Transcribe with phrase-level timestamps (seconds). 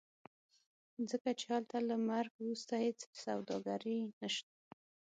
[1.09, 4.53] ځکه چې هلته له مرګ وروسته هېڅ سوداګري نشته.